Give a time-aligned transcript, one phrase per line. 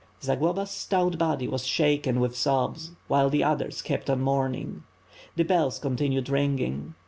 [0.23, 4.81] Zagloba's stout body was shaken with sobs while the others kept on mourning.
[5.35, 6.95] The bells continued ringing.